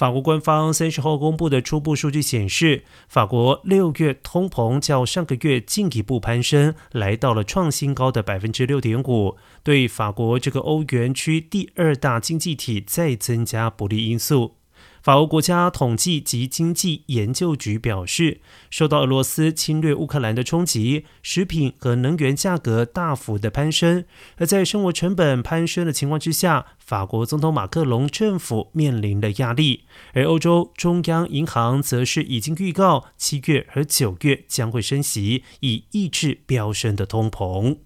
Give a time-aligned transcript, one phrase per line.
[0.00, 14.59] 法国官方三十号公布的初步数据显示，法国六月通膨较上个月进一步攀升，来到了创新高的百分之六点五，对法国这个欧元区第二大经济体再增加不利因素。
[15.02, 24.04] 法国国家统计及经济研究局表示，受到俄罗斯侵略乌克兰的冲击，食品和能源价格大幅的攀升。
[24.36, 29.84] 而在生活成本攀升的情况之下，法国总统马克龙政府面临的压力。
[30.12, 37.78] 而欧洲中央银行则是已经预告，七月和九月将会升息，以抑制飙升的通膨。